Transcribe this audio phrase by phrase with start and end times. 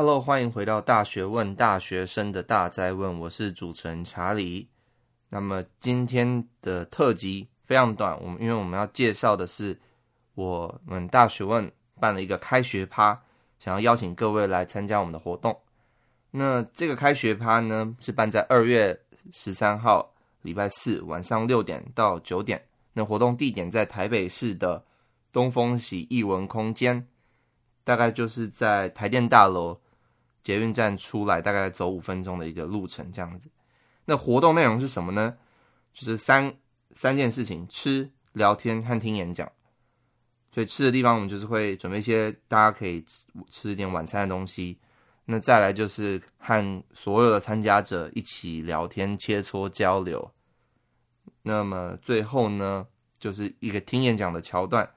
[0.00, 4.66] Hello，欢迎回到大学问，大学生的大哉问，我是主持人查理。
[5.28, 9.78] 那么今天的特辑非常短，我们因为我们要介绍的是
[10.34, 13.20] 我们大学问办了一个开学趴，
[13.58, 15.54] 想要邀请各位来参加我们的活动。
[16.30, 18.98] 那这个开学趴呢，是办在二月
[19.30, 22.64] 十三号礼拜四晚上六点到九点。
[22.94, 24.82] 那活动地点在台北市的
[25.30, 27.06] 东风喜艺文空间。
[27.84, 29.78] 大概就是在台电大楼
[30.42, 33.50] 捷运站出来，大概走五分钟的一个路程这样子。
[34.04, 35.36] 那活动内容是什么呢？
[35.92, 36.54] 就是三
[36.92, 39.50] 三件事情：吃、聊天和听演讲。
[40.52, 44.78] 所以吃的地方，我们就是会准备一些大家可以吃，吃一点晚餐的东西。
[45.24, 50.28] 那再来就是和所有的参加者一起聊天、切磋、交流。
[51.42, 52.84] 那么最后呢，
[53.18, 54.90] 就是一个听演讲的桥段。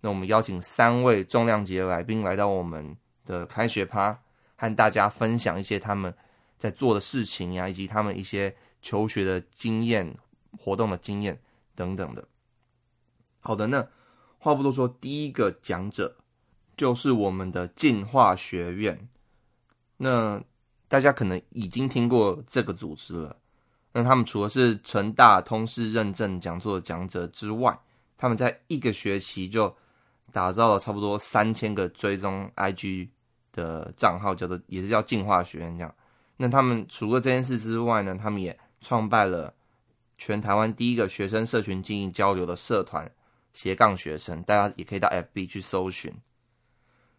[0.00, 4.18] 那我们邀请三位重量级的来宾来到我们的开学趴，
[4.56, 6.14] 和大家分享一些他们
[6.58, 10.16] 在做的事情呀，以及他们一些求学的经验、
[10.58, 11.40] 活动的经验
[11.74, 12.26] 等等的。
[13.40, 13.86] 好的，那
[14.38, 16.16] 话不多说，第一个讲者
[16.76, 19.08] 就是我们的进化学院。
[19.98, 20.42] 那
[20.88, 23.36] 大家可能已经听过这个组织了。
[23.92, 27.78] 那他们除了是成大通识认证讲座的讲者之外，
[28.16, 29.74] 他们在一个学期就
[30.32, 33.08] 打造了差不多三千个追踪 IG
[33.56, 35.92] 的账号，叫做也是叫进化学院这样。
[36.36, 39.52] 那他们除了这件事之外呢，他们也创办了
[40.16, 43.10] 全台湾第一个学生社群经营交流的社团
[43.52, 46.14] 斜杠学生，大家也可以到 FB 去搜寻。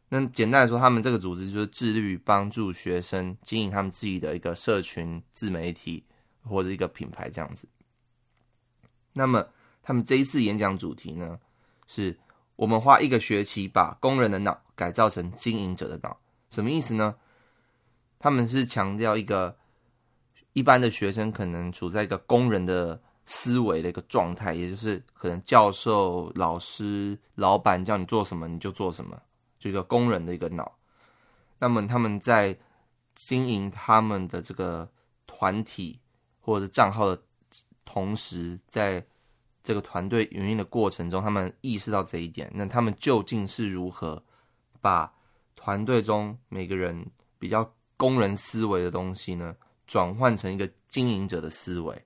[0.07, 6.05] 那简单来说，他们这个组织就是致力于帮助学生经营他们自己的一个社群自媒体
[6.44, 7.67] 或者一个品牌这样子。
[9.11, 9.45] 那么
[9.83, 11.38] 他们这一次演讲主题呢
[11.88, 12.17] 是。
[12.57, 16.19] 我们花一个学期把工人的脑改造成经营者的脑，
[16.50, 17.16] 什么意思呢？
[18.20, 19.58] 他们是强调一个
[20.53, 29.22] 一般的学生可能处在一个工人的思维的一个状态，也就是可能教授、老师、老板叫你做什么你就做什么，
[29.59, 30.78] 就一个工人的一个脑。
[31.59, 32.57] 那么他们在
[33.13, 34.90] 经营他们的这个
[35.25, 36.00] 团体
[36.40, 37.22] 或者账号的
[37.86, 39.06] 同时，在
[39.63, 44.24] 这个团队营运的过程中，他们意识到这一点，那他们究竟是如何
[44.80, 45.13] 把
[45.57, 47.06] 团队中每个人
[47.38, 49.53] 比较工人思维的东西呢，
[49.85, 52.01] 转换成一个经营者的思维？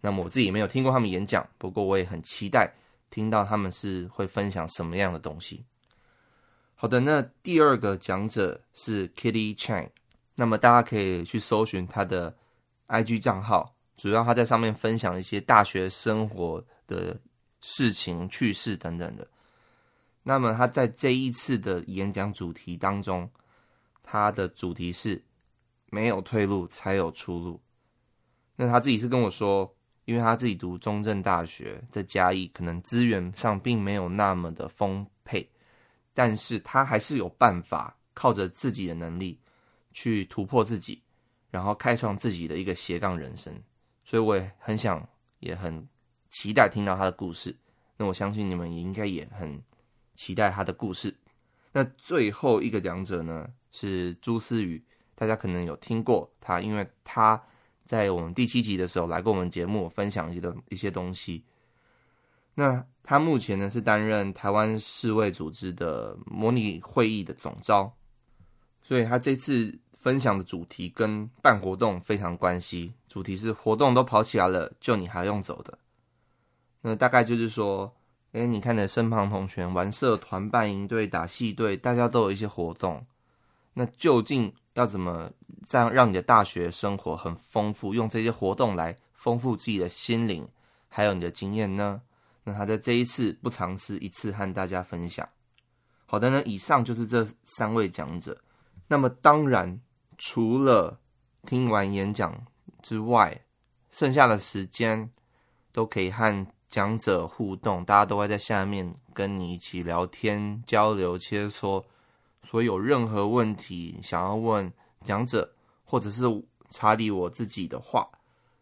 [0.00, 2.72] 那么我自己没有听过他们演讲，不过我也很期待
[3.10, 5.66] 听到他们是会分享什么样的东西。
[6.74, 9.90] 好的，那第二个讲者是 Kitty Chang，
[10.36, 12.34] 那么大家可以去搜寻他的
[12.86, 16.64] IG 账号，主要他在上面分享一些大学生活。
[16.88, 17.20] 的
[17.60, 19.28] 事情、趣事等等的。
[20.28, 23.26] 那么他在这一次的演讲主题当中，
[24.02, 25.24] 他的主题是
[25.88, 27.58] “没有退路才有出路”。
[28.54, 29.74] 那他自己是跟我说，
[30.04, 35.48] 因为他自己读中正大学，在嘉义，可能资源上并没有那么的丰沛，
[36.12, 39.40] 但是他还是有办法靠着自己的能力
[39.92, 41.02] 去突破自己，
[41.50, 43.50] 然后开创自己的一个斜杠人生。
[44.04, 45.08] 所以我也很想，
[45.38, 45.88] 也很。
[46.28, 47.56] 期待听到他的故事，
[47.96, 49.58] 那我相信你们也应该也很
[50.18, 51.14] 期待他的故事。
[51.70, 54.82] 那最后一个讲者呢，是朱思雨，
[55.14, 57.40] 大家可能有听过他，因为他
[57.86, 61.44] 在我们第七集的时候来过我们节目分享一些的一些东西。
[62.52, 67.94] 那他目前呢是担任台湾世卫组织的模拟会议的总召，
[68.82, 75.78] 所以他这次分享的主题跟办活动非常关系，主题是活动都跑起来了，就你还用走的。
[76.80, 77.94] 那大概就是说，
[78.38, 83.04] 哎，你看的身旁同学玩社团、办营队、打戏队，大家都有一些活动。
[83.74, 85.28] 那究竟要怎么
[85.68, 90.48] 这样让你的大学生活很丰富，用这些活动来丰富自己的心灵，
[90.88, 92.00] 还有你的经验呢？
[92.44, 95.28] 那他在这一次不尝试一次和大家分享。
[96.06, 98.40] 好的呢，以上就是这三位讲者。
[98.86, 99.80] 那么当然，
[100.16, 101.00] 除了
[101.44, 102.46] 听完演讲
[102.82, 103.42] 之外，
[103.90, 105.10] 剩下的时间
[105.72, 106.46] 都可以和。
[106.68, 111.82] 讲者互动，大家都会在下面跟你一起聊天、交流、切磋。
[112.42, 114.70] 所以有任何问题想要问
[115.02, 115.50] 讲者，
[115.84, 116.24] 或者是
[116.70, 118.08] 查理我自己的话，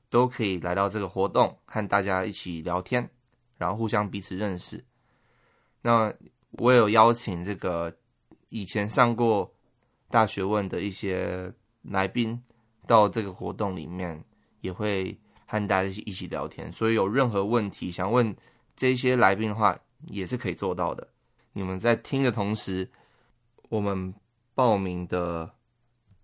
[0.08, 3.08] 都可以来到这个活动，和大家一起聊天，
[3.58, 4.84] 然后互相彼此认识。
[5.82, 6.12] 那
[6.52, 7.94] 我有邀请这个
[8.48, 9.52] 以前上过
[10.10, 12.40] 大学问的一些来宾
[12.86, 14.24] 到这个活动里面，
[14.60, 15.18] 也会。
[15.46, 18.34] 和大家一起聊天，所以有任何问题想问
[18.76, 19.78] 这些来宾的话，
[20.08, 21.06] 也是可以做到的。
[21.52, 22.87] 你们在听的同时，
[23.70, 24.12] 我们
[24.54, 25.50] 报名的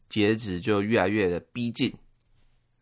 [0.09, 1.91] 截止就越来越的逼近。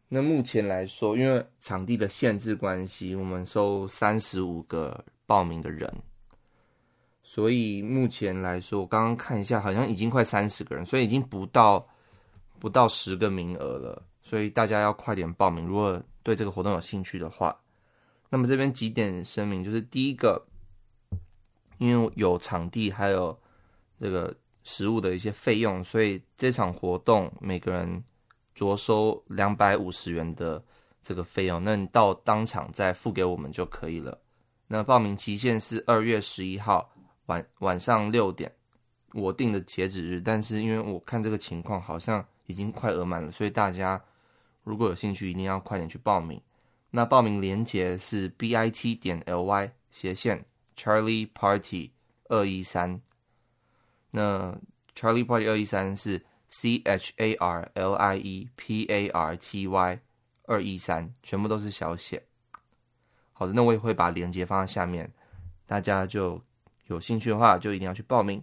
[0.09, 5.89] 那目前来说，因为场地的限制关系，我们收三十五个报名的人，
[7.23, 11.87] 所以目前来说，我刚刚看一下，好像已经快三十个人，所以已经不到
[12.59, 14.03] 不到十个名额了。
[14.21, 17.59] 所以大家要快点报名，如果对这个活动有兴趣的话。
[18.29, 20.47] 那么这边几点声明，就是第一个，
[21.79, 23.37] 因为有场地还有
[23.99, 28.05] 这个食物的一些费用，所以这场活动每个人
[28.55, 30.63] 着收两百五十元的
[31.03, 34.17] 这个费用，那你到当场再付给我们就可以了。
[34.69, 36.89] 那报名期限是二月十一号
[37.27, 38.55] 晚晚上六点，
[39.15, 44.01] 我定的截止日，但是因为我看这个情况好像已经快额满了，所以大家
[44.63, 46.41] 如果有兴趣，一定要快点去报名。
[46.91, 50.45] 那报名链接是 bit 点 ly 斜线
[50.77, 51.93] Charlie Party
[52.29, 53.01] 二一三。
[54.11, 54.59] 那
[54.95, 60.01] Charlie Party 二一三是 C H A R L I E P A R T Y
[60.47, 62.23] 二一三，全部都是小写。
[63.33, 65.11] 好的，那我也会把链接放在下面，
[65.65, 66.43] 大家就
[66.89, 68.43] 有兴趣的话，就一定要去报名。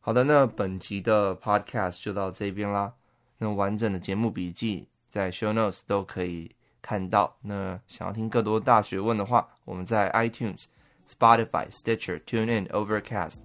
[0.00, 2.94] 好的，那本集的 Podcast 就到这边啦。
[3.38, 6.50] 那完整的节目笔记在 Show Notes 都可以。
[6.82, 10.66] 看到，那想要听更多大学问的话，我们在 iTunes、
[11.10, 13.38] Spotify、Stitcher、TuneIn、Overcast、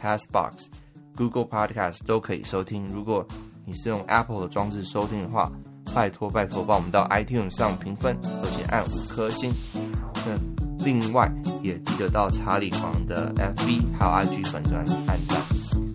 [0.00, 0.68] Castbox、
[1.14, 2.86] Google Podcast 都可以收听。
[2.90, 3.26] 如果
[3.66, 5.52] 你是用 Apple 的装置收听的话，
[5.94, 9.52] 拜托拜托帮我们到 iTunes 上评分，而且按五颗星。
[10.24, 11.30] 那另外
[11.62, 15.38] 也记得到查理王的 FB 还有 IG 粉专按赞，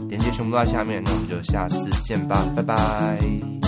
[0.08, 1.02] 链接全部都在下面。
[1.04, 3.61] 那我们就下次见吧，拜拜。